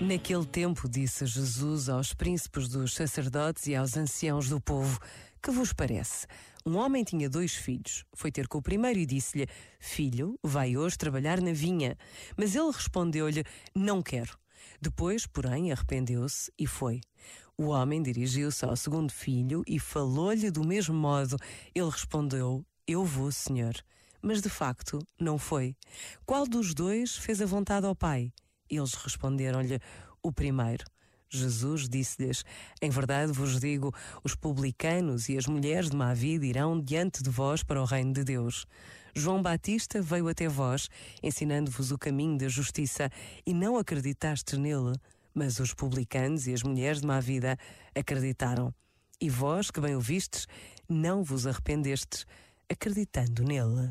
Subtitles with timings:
[0.00, 4.98] Naquele tempo disse Jesus aos príncipes dos sacerdotes e aos anciãos do povo:
[5.42, 6.26] Que vos parece?
[6.64, 8.06] Um homem tinha dois filhos.
[8.14, 9.46] Foi ter com o primeiro e disse-lhe:
[9.78, 11.98] Filho, vai hoje trabalhar na vinha.
[12.34, 13.44] Mas ele respondeu-lhe:
[13.74, 14.38] Não quero.
[14.80, 17.02] Depois, porém, arrependeu-se e foi.
[17.54, 21.36] O homem dirigiu-se ao segundo filho e falou-lhe do mesmo modo.
[21.74, 23.74] Ele respondeu: Eu vou, senhor.
[24.22, 25.76] Mas de facto não foi.
[26.24, 28.32] Qual dos dois fez a vontade ao pai?
[28.70, 29.80] Eles responderam-lhe:
[30.22, 30.84] O primeiro.
[31.28, 32.44] Jesus disse-lhes:
[32.80, 37.30] Em verdade vos digo, os publicanos e as mulheres de má vida irão diante de
[37.30, 38.66] vós para o reino de Deus.
[39.14, 40.88] João Batista veio até vós,
[41.22, 43.10] ensinando-vos o caminho da justiça,
[43.44, 44.94] e não acreditastes nele,
[45.34, 47.56] mas os publicanos e as mulheres de má vida
[47.94, 48.74] acreditaram.
[49.20, 50.46] E vós, que bem o vistes,
[50.88, 52.26] não vos arrependestes,
[52.68, 53.90] acreditando nele.